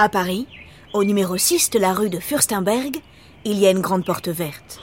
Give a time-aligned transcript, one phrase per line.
[0.00, 0.46] À Paris,
[0.92, 2.98] au numéro 6 de la rue de Fürstenberg,
[3.44, 4.78] il y a une grande porte verte.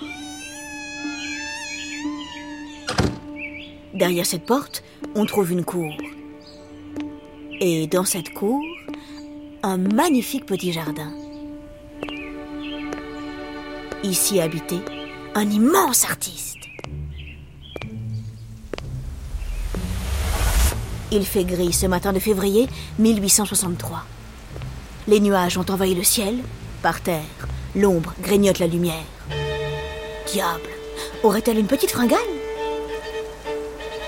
[3.93, 4.83] Derrière cette porte,
[5.15, 5.89] on trouve une cour.
[7.61, 8.61] Et dans cette cour,
[9.63, 11.13] un magnifique petit jardin.
[14.03, 14.83] Ici habitait
[15.33, 16.57] un immense artiste.
[21.09, 22.67] Il fait gris ce matin de février
[22.99, 24.03] 1863.
[25.07, 26.39] Les nuages ont envahi le ciel.
[26.81, 27.21] Par terre,
[27.75, 29.05] l'ombre grignote la lumière.
[30.31, 30.69] Diable,
[31.23, 32.19] aurait-elle une petite fringale?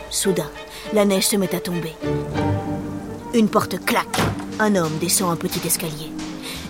[0.10, 0.50] Soudain,
[0.94, 1.94] la neige se met à tomber.
[3.34, 4.20] Une porte claque.
[4.60, 6.12] Un homme descend un petit escalier.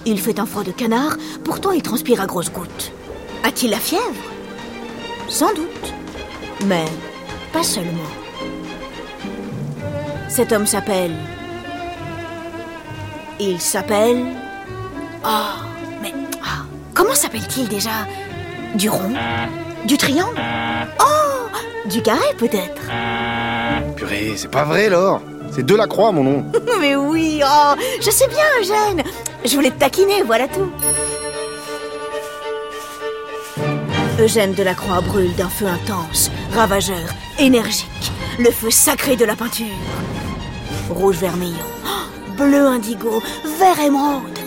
[0.05, 1.16] Il fait un froid de canard,
[1.46, 2.91] pourtant il transpire à grosses gouttes.
[3.44, 4.04] A-t-il la fièvre?
[5.30, 5.94] Sans doute.
[6.66, 6.85] Mais
[7.54, 8.12] pas seulement.
[10.27, 11.16] Cet homme s'appelle...
[13.40, 14.26] Il s'appelle...
[15.24, 15.62] Oh,
[16.02, 16.13] mais...
[16.43, 18.07] ah, comment s'appelle-t-il déjà?
[18.76, 19.13] Du rond?
[19.85, 20.40] Du triangle?
[20.99, 21.48] Oh
[21.88, 22.82] Du carré peut-être?
[23.96, 25.21] Purée, c'est pas vrai, Laure
[25.52, 26.46] C'est Delacroix, mon nom.
[26.79, 29.04] Mais oui, oh, je sais bien, Eugène.
[29.46, 30.72] Je voulais te taquiner, voilà tout.
[34.20, 37.07] Eugène Delacroix brûle d'un feu intense, ravageur,
[37.38, 38.12] énergique.
[38.40, 39.66] Le feu sacré de la peinture.
[40.90, 41.54] Rouge vermillon,
[42.38, 43.21] bleu indigo,
[43.60, 44.38] vert émeraude.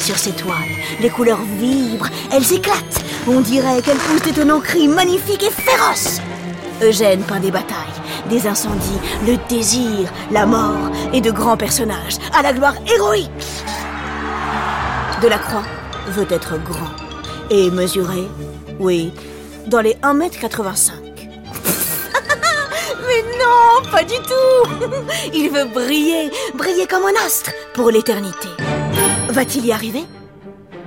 [0.00, 0.54] Sur ces toiles,
[1.00, 3.04] les couleurs vibrent, elles éclatent.
[3.26, 6.20] On dirait qu'elles poussent d'étonnants cris magnifiques et féroces.
[6.82, 7.76] Eugène peint des batailles,
[8.28, 13.30] des incendies, le désir, la mort et de grands personnages à la gloire héroïque.
[15.22, 15.62] Delacroix
[16.08, 16.90] veut être grand
[17.50, 18.28] et mesurer,
[18.78, 19.12] oui,
[19.68, 21.03] dans les 1m85.
[23.54, 24.86] Non, pas du tout
[25.34, 28.48] Il veut briller, briller comme un astre pour l'éternité.
[29.28, 30.04] Va-t-il y arriver?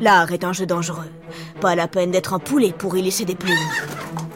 [0.01, 1.09] L'art est un jeu dangereux.
[1.61, 3.55] Pas la peine d'être un poulet pour y laisser des plumes.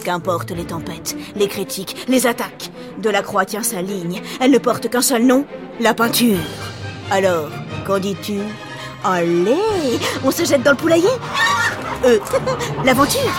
[0.04, 2.72] Qu'importe les tempêtes, les critiques, les attaques.
[2.98, 4.22] Delacroix tient sa ligne.
[4.40, 5.46] Elle ne porte qu'un seul nom,
[5.80, 6.40] la peinture.
[7.12, 7.50] Alors,
[7.86, 8.40] qu'en dis-tu?
[9.04, 11.10] Allez, on se jette dans le poulailler?
[12.06, 12.20] Euh,
[12.86, 13.32] l'aventure?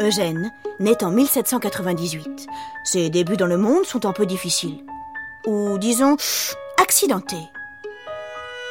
[0.00, 2.46] Eugène naît en 1798.
[2.84, 4.84] Ses débuts dans le monde sont un peu difficiles.
[5.46, 6.16] Ou disons,
[6.76, 7.48] accidentés.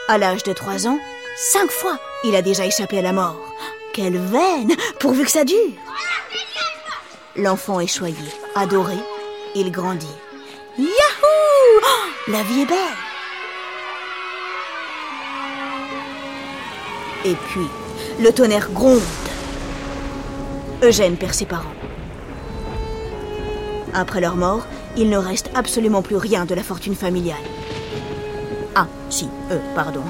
[0.08, 1.00] À l'âge de 3 ans,
[1.38, 3.40] cinq fois, il a déjà échappé à la mort.
[3.94, 5.58] Quelle veine, pourvu que ça dure
[7.38, 8.18] L'enfant est choyé,
[8.56, 8.98] adoré,
[9.56, 10.08] il grandit.
[10.78, 11.82] Yahoo
[12.28, 13.11] La vie est belle
[17.24, 17.68] Et puis,
[18.20, 19.02] le tonnerre gronde.
[20.84, 21.74] Eugène perd ses parents.
[23.94, 24.66] Après leur mort,
[24.98, 27.38] il ne reste absolument plus rien de la fortune familiale.
[28.76, 30.02] Ah, si, euh, pardon.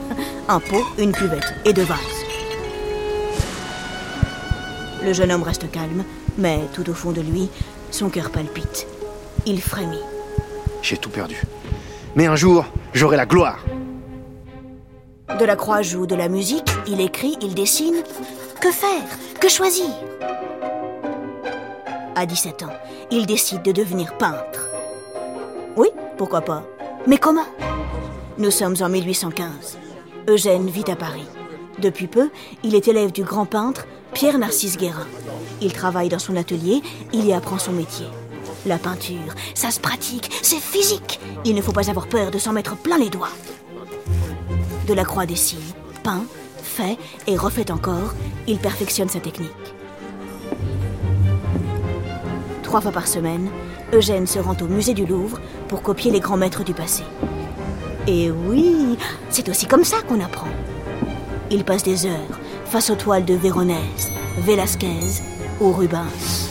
[0.48, 1.98] Un pot, une cuvette et deux vases.
[5.04, 6.04] Le jeune homme reste calme,
[6.38, 7.50] mais tout au fond de lui,
[7.90, 8.88] son cœur palpite.
[9.46, 10.02] Il frémit.
[10.82, 11.42] J'ai tout perdu.
[12.16, 13.60] Mais un jour, j'aurai la gloire.
[15.40, 18.04] Delacroix joue de la musique, il écrit, il dessine.
[18.60, 19.08] Que faire?
[19.40, 19.88] Que choisir?
[22.16, 22.74] À 17 ans,
[23.10, 24.68] il décide de devenir peintre.
[25.76, 25.88] Oui,
[26.18, 26.64] pourquoi pas.
[27.08, 27.46] Mais comment?
[28.38, 29.78] Nous sommes en 1815.
[30.28, 31.28] Eugène vit à Paris.
[31.80, 32.30] Depuis peu,
[32.64, 35.08] il est élève du grand peintre Pierre-Narcisse Guérin.
[35.62, 36.82] Il travaille dans son atelier,
[37.14, 38.08] il y apprend son métier.
[38.66, 41.20] La peinture, ça se pratique, c'est physique.
[41.46, 43.30] Il ne faut pas avoir peur de s'en mettre plein les doigts.
[44.92, 45.58] Delacroix dessine,
[46.04, 46.26] peint,
[46.62, 48.14] fait et refait encore.
[48.46, 49.50] Il perfectionne sa technique.
[52.62, 53.50] Trois fois par semaine,
[53.94, 55.40] Eugène se rend au musée du Louvre
[55.70, 57.04] pour copier les grands maîtres du passé.
[58.06, 58.98] Et oui,
[59.30, 60.50] c'est aussi comme ça qu'on apprend.
[61.50, 65.22] Il passe des heures face aux toiles de Véronèse, Velasquez
[65.62, 66.50] ou Rubens.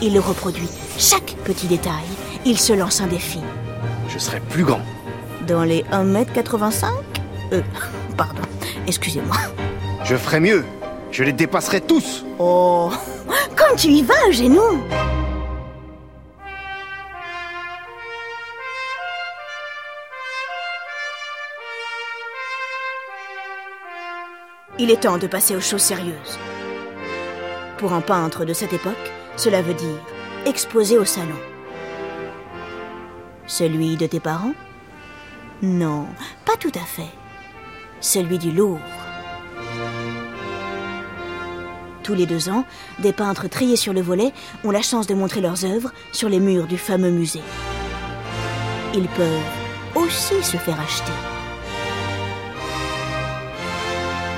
[0.00, 2.04] Il reproduit chaque petit détail.
[2.44, 3.40] Il se lance un défi.
[4.08, 4.82] Je serai plus grand.
[5.48, 7.07] Dans les 1m85
[7.52, 7.62] Euh,
[8.16, 8.42] pardon,
[8.86, 9.36] excusez-moi.
[10.04, 10.64] Je ferai mieux.
[11.10, 12.24] Je les dépasserai tous.
[12.38, 12.90] Oh,
[13.56, 14.82] comme tu y vas, Génou
[24.80, 26.38] Il est temps de passer aux choses sérieuses.
[27.78, 28.94] Pour un peintre de cette époque,
[29.36, 29.98] cela veut dire
[30.46, 31.34] exposé au salon.
[33.46, 34.54] Celui de tes parents?
[35.62, 36.06] Non,
[36.44, 37.10] pas tout à fait.
[38.00, 38.80] Celui du Louvre.
[42.04, 42.64] Tous les deux ans,
[43.00, 46.38] des peintres triés sur le volet ont la chance de montrer leurs œuvres sur les
[46.38, 47.42] murs du fameux musée.
[48.94, 49.42] Ils peuvent
[49.96, 51.12] aussi se faire acheter.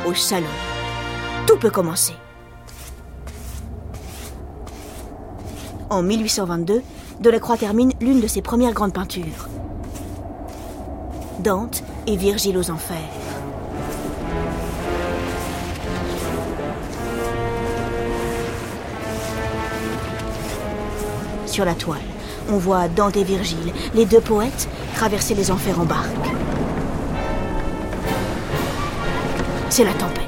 [0.07, 0.47] Au salon,
[1.47, 2.15] tout peut commencer.
[5.91, 6.83] En 1822,
[7.21, 9.49] Delacroix termine l'une de ses premières grandes peintures.
[11.41, 13.20] Dante et Virgile aux enfers.
[21.51, 21.99] Sur la toile,
[22.49, 26.07] on voit Dante et Virgile, les deux poètes, traverser les enfers en barque.
[29.69, 30.27] C'est la tempête.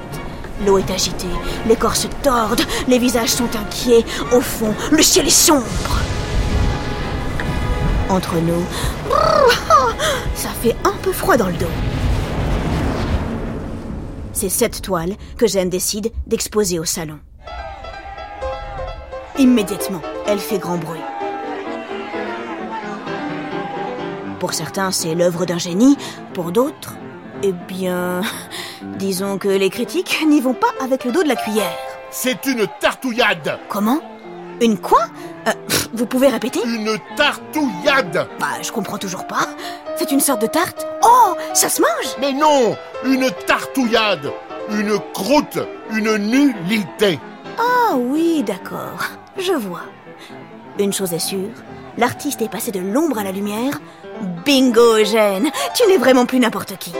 [0.66, 1.28] L'eau est agitée,
[1.68, 4.04] les corps se tordent, les visages sont inquiets.
[4.32, 6.00] Au fond, le ciel est sombre.
[8.08, 8.64] Entre nous,
[10.34, 11.66] ça fait un peu froid dans le dos.
[14.32, 17.20] C'est cette toile que Jeanne décide d'exposer au salon.
[19.38, 21.00] Immédiatement, elle fait grand bruit.
[24.42, 25.96] Pour certains, c'est l'œuvre d'un génie.
[26.34, 26.94] Pour d'autres,
[27.44, 28.22] eh bien,
[28.98, 31.78] disons que les critiques n'y vont pas avec le dos de la cuillère.
[32.10, 34.00] C'est une tartouillade Comment?
[34.60, 35.04] Une quoi?
[35.46, 35.52] Euh,
[35.94, 36.58] Vous pouvez répéter?
[36.66, 39.46] Une tartouillade Bah, je comprends toujours pas.
[39.94, 44.28] C'est une sorte de tarte Oh, ça se mange Mais non Une tartouillade
[44.70, 45.60] Une croûte
[45.92, 47.20] Une nullité
[47.58, 49.04] Ah oui, d'accord.
[49.38, 49.82] Je vois.
[50.80, 51.50] Une chose est sûre,
[51.96, 53.78] l'artiste est passé de l'ombre à la lumière.
[54.22, 56.92] Bingo, Eugène Tu n'es vraiment plus n'importe qui.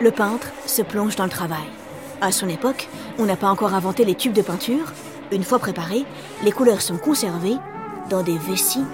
[0.00, 1.66] Le peintre se plonge dans le travail.
[2.20, 2.88] À son époque,
[3.18, 4.92] on n'a pas encore inventé les tubes de peinture.
[5.32, 6.04] Une fois préparés,
[6.44, 7.56] les couleurs sont conservées
[8.08, 8.84] dans des vessies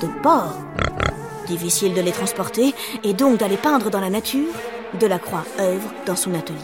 [0.00, 0.56] de porc.
[1.46, 2.74] Difficile de les transporter
[3.04, 4.52] et donc d'aller peindre dans la nature,
[4.98, 6.58] Delacroix œuvre dans son atelier.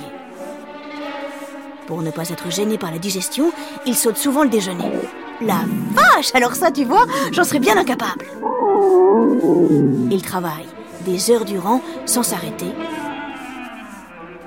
[1.86, 3.52] Pour ne pas être gêné par la digestion,
[3.86, 4.90] il saute souvent le déjeuner.
[5.40, 5.61] La
[5.93, 8.25] vache Alors ça, tu vois, j'en serais bien incapable.
[10.11, 10.67] Il travaille
[11.02, 12.73] des heures durant sans s'arrêter.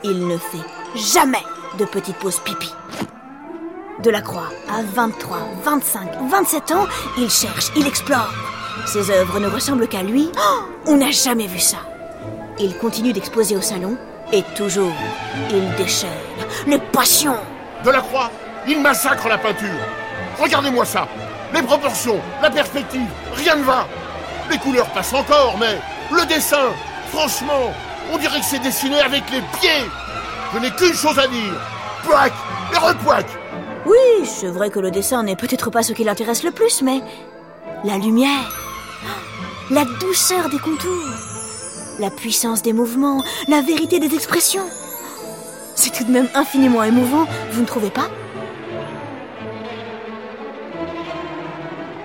[0.04, 0.66] Il ne fait
[0.96, 1.44] jamais
[1.78, 2.74] de petites pauses pipi.
[4.04, 8.34] Delacroix, à 23, 25, 27 ans, il cherche, il explore.
[8.88, 10.30] Ses œuvres ne ressemblent qu'à lui.
[10.38, 11.78] Oh, on n'a jamais vu ça.
[12.60, 13.98] Il continue d'exposer au salon
[14.34, 14.94] et toujours,
[15.52, 16.10] il déchaîne
[16.68, 17.38] les passions.
[17.86, 18.32] Delacroix,
[18.68, 19.70] il massacre la peinture
[20.42, 21.08] Regardez-moi ça.
[21.54, 23.86] Les proportions, la perspective, rien ne va.
[24.50, 25.80] Les couleurs passent encore, mais
[26.12, 26.70] le dessin,
[27.10, 27.72] franchement,
[28.12, 29.86] on dirait que c'est dessiné avec les pieds.
[30.54, 31.54] Je n'ai qu'une chose à dire.
[32.04, 32.34] Pouac
[32.74, 33.26] et repouac.
[33.86, 37.02] Oui, c'est vrai que le dessin n'est peut-être pas ce qui l'intéresse le plus, mais
[37.84, 38.52] la lumière,
[39.70, 41.10] la douceur des contours,
[42.00, 44.68] la puissance des mouvements, la vérité des expressions.
[45.76, 48.10] C'est tout de même infiniment émouvant, vous ne trouvez pas?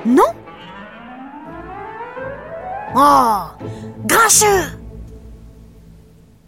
[0.07, 0.23] Non
[2.95, 3.43] Oh
[4.07, 4.79] Grincheux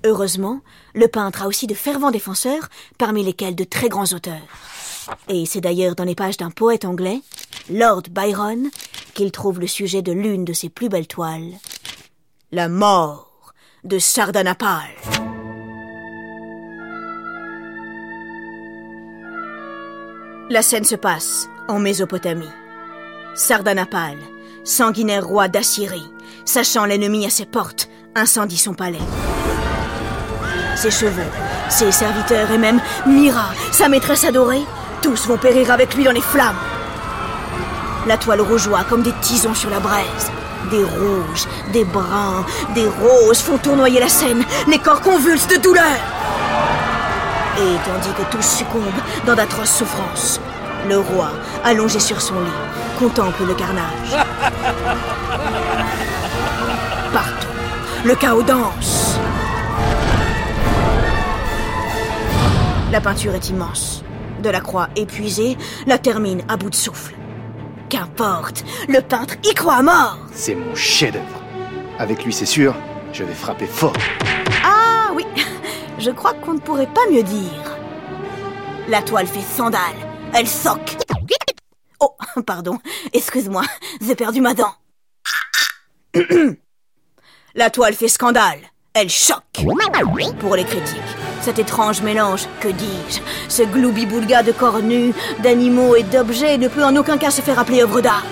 [0.04, 0.60] Heureusement,
[0.94, 2.68] le peintre a aussi de fervents défenseurs,
[2.98, 4.46] parmi lesquels de très grands auteurs.
[5.28, 7.20] Et c'est d'ailleurs dans les pages d'un poète anglais,
[7.68, 8.70] Lord Byron,
[9.14, 11.54] qu'il trouve le sujet de l'une de ses plus belles toiles,
[12.52, 14.94] La mort de Sardanapale.
[20.48, 22.46] La scène se passe en Mésopotamie.
[23.38, 24.18] Sardanapale,
[24.64, 26.10] sanguinaire roi d'Assyrie,
[26.44, 28.98] sachant l'ennemi à ses portes, incendie son palais.
[30.74, 31.22] Ses chevaux,
[31.68, 34.64] ses serviteurs et même Mira, sa maîtresse adorée,
[35.02, 36.58] tous vont périr avec lui dans les flammes.
[38.08, 40.32] La toile rougeoie comme des tisons sur la braise.
[40.72, 45.84] Des rouges, des bruns, des roses font tournoyer la scène, les corps convulsent de douleur.
[47.56, 48.82] Et tandis que tous succombent
[49.26, 50.40] dans d'atroces souffrances,
[50.88, 51.30] le roi,
[51.64, 54.16] allongé sur son lit, contemple le carnage.
[57.12, 57.46] Partout,
[58.04, 59.20] le chaos danse.
[62.90, 64.02] La peinture est immense.
[64.42, 67.14] Delacroix, épuisé, la termine à bout de souffle.
[67.88, 70.18] Qu'importe, le peintre y croit à mort.
[70.32, 71.24] C'est mon chef-d'œuvre.
[72.00, 72.74] Avec lui, c'est sûr,
[73.12, 73.92] je vais frapper fort.
[74.64, 75.24] Ah oui,
[76.00, 77.76] je crois qu'on ne pourrait pas mieux dire.
[78.88, 79.80] La toile fait sandale,
[80.34, 80.96] elle soque.
[82.00, 82.14] Oh,
[82.46, 82.78] pardon,
[83.12, 83.62] excuse-moi,
[84.00, 84.72] j'ai perdu ma dent.
[87.54, 88.60] La toile fait scandale,
[88.94, 89.42] elle choque.
[90.38, 90.96] Pour les critiques,
[91.40, 96.84] Cet étrange mélange, que dis-je Ce gloubi-boulga de corps nus, d'animaux et d'objets ne peut
[96.84, 98.24] en aucun cas se faire appeler œuvre d'art.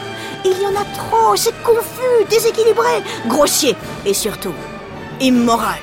[0.45, 4.55] Il y en a trop, c'est confus, déséquilibré, grossier et surtout
[5.21, 5.81] immoral.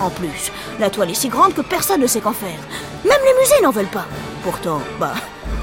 [0.00, 2.60] En plus, la toile est si grande que personne ne sait qu'en faire.
[3.04, 4.06] Même les musées n'en veulent pas.
[4.42, 5.14] Pourtant, bah,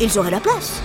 [0.02, 0.82] ils auraient la place.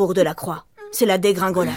[0.00, 1.74] Pour Delacroix, c'est la dégringolade.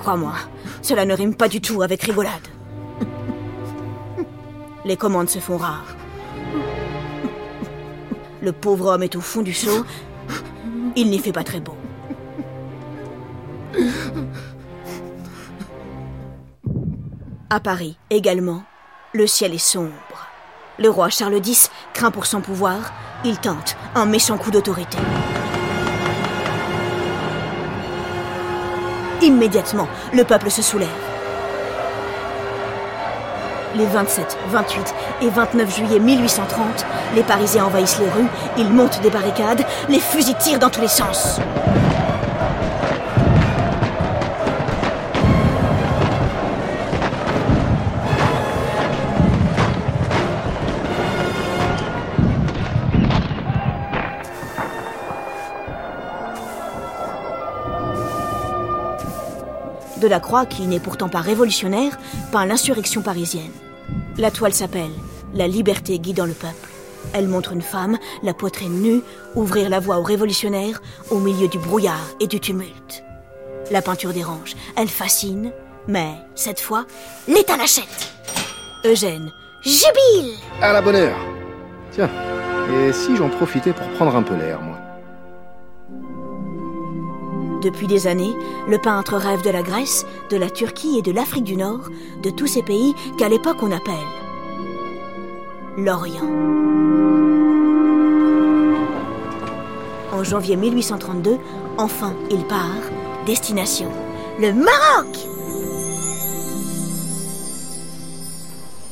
[0.00, 0.34] Crois-moi,
[0.82, 2.46] cela ne rime pas du tout avec rigolade.
[4.84, 5.96] Les commandes se font rares.
[8.42, 9.86] Le pauvre homme est au fond du seau.
[10.94, 11.76] Il n'y fait pas très beau.
[17.48, 18.62] À Paris, également,
[19.14, 20.13] le ciel est sombre.
[20.76, 22.92] Le roi Charles X craint pour son pouvoir.
[23.24, 24.98] Il tente un méchant coup d'autorité.
[29.22, 30.88] Immédiatement, le peuple se soulève.
[33.76, 39.10] Les 27, 28 et 29 juillet 1830, les Parisiens envahissent les rues, ils montent des
[39.10, 41.40] barricades, les fusils tirent dans tous les sens.
[60.04, 61.98] Delacroix, qui n'est pourtant pas révolutionnaire,
[62.30, 63.50] peint l'insurrection parisienne.
[64.18, 64.92] La toile s'appelle
[65.32, 66.68] La liberté guidant le peuple.
[67.14, 69.00] Elle montre une femme, la poitrine nue,
[69.34, 73.02] ouvrir la voie aux révolutionnaires au milieu du brouillard et du tumulte.
[73.70, 75.52] La peinture dérange, elle fascine,
[75.88, 76.84] mais cette fois,
[77.26, 78.12] l'État l'achète.
[78.84, 79.32] Eugène
[79.62, 81.18] jubile À la bonne heure.
[81.92, 82.10] Tiens,
[82.74, 84.83] et si j'en profitais pour prendre un peu l'air, moi?
[87.64, 88.36] Depuis des années,
[88.68, 91.88] le peintre rêve de la Grèce, de la Turquie et de l'Afrique du Nord,
[92.22, 93.94] de tous ces pays qu'à l'époque on appelle
[95.78, 96.28] l'Orient.
[100.12, 101.38] En janvier 1832,
[101.78, 102.82] enfin il part,
[103.24, 103.88] destination,
[104.38, 105.16] le Maroc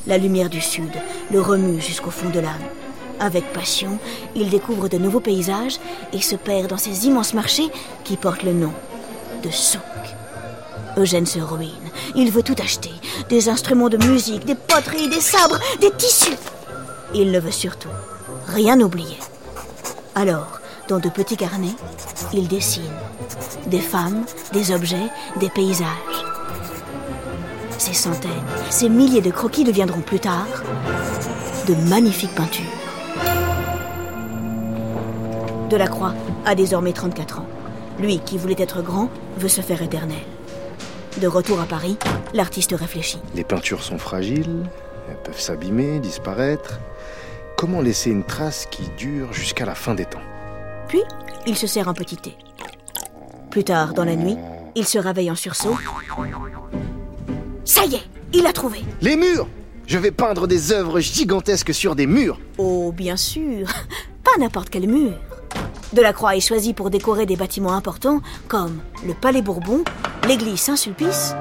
[0.07, 0.91] La lumière du sud
[1.31, 2.82] le remue jusqu'au fond de l'âme.
[3.23, 3.99] Avec passion,
[4.35, 5.79] il découvre de nouveaux paysages
[6.11, 7.69] et se perd dans ces immenses marchés
[8.03, 8.73] qui portent le nom
[9.41, 9.81] de souk.
[10.97, 11.71] Eugène se ruine.
[12.15, 12.91] Il veut tout acheter.
[13.29, 16.35] Des instruments de musique, des poteries, des sabres, des tissus.
[17.13, 17.87] Il ne veut surtout
[18.49, 19.17] rien oublier.
[20.15, 21.77] Alors, dans de petits carnets,
[22.33, 22.83] il dessine
[23.67, 25.87] des femmes, des objets, des paysages.
[27.77, 28.31] Ces centaines,
[28.69, 30.47] ces milliers de croquis deviendront plus tard
[31.69, 32.82] de magnifiques peintures.
[35.69, 36.13] Delacroix
[36.45, 37.45] a désormais 34 ans.
[37.99, 40.17] Lui, qui voulait être grand, veut se faire éternel.
[41.21, 41.97] De retour à Paris,
[42.33, 43.19] l'artiste réfléchit.
[43.35, 44.65] Les peintures sont fragiles,
[45.09, 46.79] elles peuvent s'abîmer, disparaître.
[47.55, 50.21] Comment laisser une trace qui dure jusqu'à la fin des temps?
[50.87, 51.01] Puis,
[51.45, 52.35] il se sert un petit thé.
[53.51, 54.37] Plus tard, dans la nuit,
[54.75, 55.77] il se réveille en sursaut.
[57.63, 58.03] Ça y est,
[58.33, 59.47] il a trouvé Les murs
[59.87, 63.67] Je vais peindre des œuvres gigantesques sur des murs Oh, bien sûr
[64.23, 65.13] Pas n'importe quel mur
[65.93, 69.83] Delacroix est choisi pour décorer des bâtiments importants comme le Palais Bourbon,
[70.27, 71.35] l'église Saint-Sulpice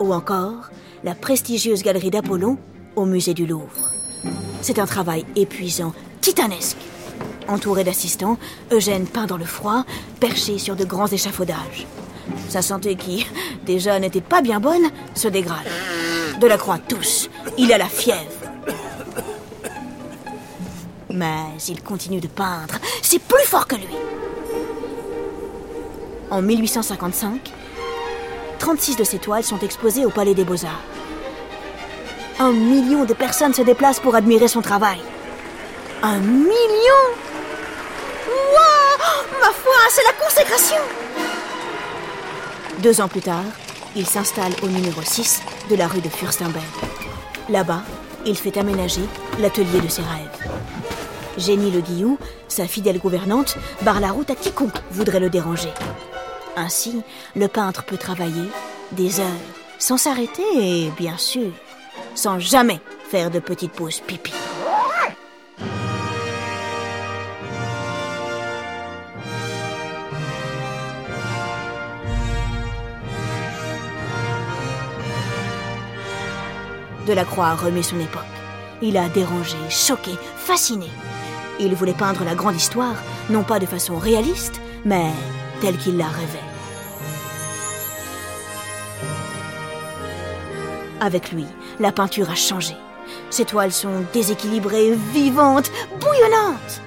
[0.00, 0.70] ou encore
[1.04, 2.58] la prestigieuse galerie d'Apollon
[2.96, 3.90] au musée du Louvre.
[4.62, 6.78] C'est un travail épuisant, titanesque.
[7.46, 8.38] Entouré d'assistants,
[8.72, 9.84] Eugène peint dans le froid,
[10.18, 11.86] perché sur de grands échafaudages.
[12.48, 13.26] Sa santé qui,
[13.66, 15.68] déjà n'était pas bien bonne, se dégrade.
[16.40, 18.43] Delacroix tousse, il a la fièvre.
[21.14, 23.86] Mais il continue de peindre, c'est plus fort que lui.
[26.28, 27.52] En 1855,
[28.58, 30.82] 36 de ses toiles sont exposées au Palais des Beaux-Arts.
[32.40, 34.98] Un million de personnes se déplacent pour admirer son travail.
[36.02, 37.02] Un million?
[38.26, 40.82] Waouh Ma foi, c'est la consécration
[42.80, 43.44] Deux ans plus tard,
[43.94, 46.64] il s'installe au numéro 6 de la rue de Furstenberg.
[47.48, 47.82] Là-bas,
[48.26, 49.02] il fait aménager
[49.38, 50.43] l'atelier de ses rêves.
[51.36, 55.72] Génie Le Guillou, sa fidèle gouvernante, barre la route à quiconque voudrait le déranger.
[56.56, 57.02] Ainsi,
[57.34, 58.48] le peintre peut travailler
[58.92, 59.26] des heures
[59.78, 61.50] sans s'arrêter et, bien sûr,
[62.14, 64.32] sans jamais faire de petites pauses pipi.
[77.06, 78.22] Delacroix a remis son époque.
[78.80, 80.88] Il a dérangé, choqué, fasciné.
[81.60, 82.96] Il voulait peindre la grande histoire,
[83.30, 85.10] non pas de façon réaliste, mais
[85.60, 86.38] telle qu'il la rêvait.
[91.00, 91.46] Avec lui,
[91.80, 92.74] la peinture a changé.
[93.30, 95.70] Ses toiles sont déséquilibrées, vivantes,
[96.00, 96.80] bouillonnantes.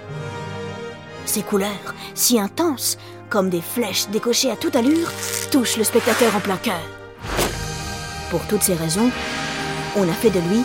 [1.26, 2.98] Ses couleurs, si intenses,
[3.30, 5.12] comme des flèches décochées à toute allure,
[5.52, 6.82] touchent le spectateur en plein cœur.
[8.32, 9.12] Pour toutes ces raisons,
[9.96, 10.64] on a fait de lui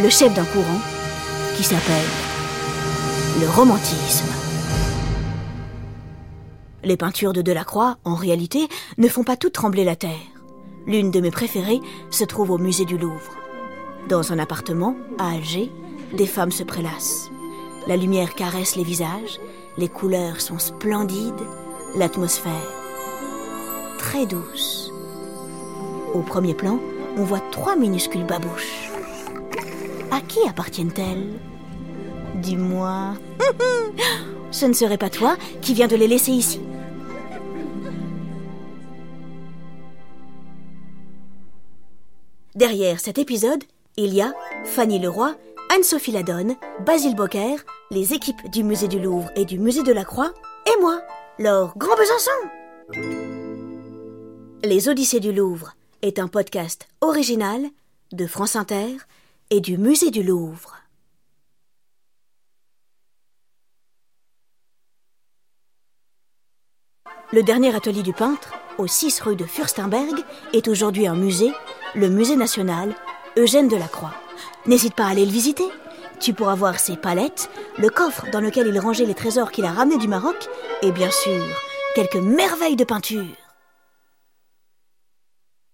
[0.00, 0.80] le chef d'un courant
[1.56, 2.27] qui s'appelle
[3.40, 4.26] le romantisme.
[6.82, 10.10] Les peintures de Delacroix, en réalité, ne font pas toutes trembler la terre.
[10.86, 11.80] L'une de mes préférées
[12.10, 13.36] se trouve au musée du Louvre.
[14.08, 15.70] Dans un appartement, à Alger,
[16.16, 17.30] des femmes se prélassent.
[17.86, 19.38] La lumière caresse les visages,
[19.76, 21.34] les couleurs sont splendides,
[21.94, 22.78] l'atmosphère
[23.98, 24.92] très douce.
[26.14, 26.78] Au premier plan,
[27.16, 28.90] on voit trois minuscules babouches.
[30.10, 31.38] À qui appartiennent-elles?
[32.42, 33.14] Dis-moi.
[34.50, 36.60] Ce ne serait pas toi qui viens de les laisser ici
[42.54, 43.62] Derrière cet épisode,
[43.96, 44.32] il y a
[44.64, 45.36] Fanny Leroy,
[45.72, 47.54] Anne-Sophie Ladonne, Basile Bocquer,
[47.90, 50.32] les équipes du musée du Louvre et du musée de la Croix,
[50.66, 51.00] et moi,
[51.38, 52.30] Laure Grand Besançon.
[54.64, 57.62] Les Odyssées du Louvre est un podcast original
[58.10, 58.96] de France Inter
[59.50, 60.77] et du musée du Louvre.
[67.30, 71.52] Le dernier atelier du peintre, au 6 rue de Fürstenberg, est aujourd'hui un musée,
[71.94, 72.94] le musée national
[73.36, 74.14] Eugène Delacroix.
[74.64, 75.66] N'hésite pas à aller le visiter.
[76.20, 79.72] Tu pourras voir ses palettes, le coffre dans lequel il rangeait les trésors qu'il a
[79.72, 80.48] ramenés du Maroc,
[80.80, 81.44] et bien sûr,
[81.94, 83.26] quelques merveilles de peinture.